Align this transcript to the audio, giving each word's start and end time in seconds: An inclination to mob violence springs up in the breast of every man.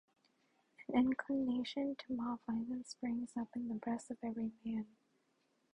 An 0.87 0.95
inclination 1.11 1.95
to 1.95 2.11
mob 2.13 2.39
violence 2.47 2.89
springs 2.89 3.33
up 3.37 3.49
in 3.55 3.67
the 3.67 3.75
breast 3.75 4.09
of 4.09 4.17
every 4.23 4.51
man. 4.65 4.87